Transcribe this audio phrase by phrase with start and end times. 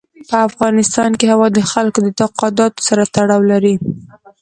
[0.29, 3.75] په افغانستان کې هوا د خلکو د اعتقاداتو سره تړاو لري.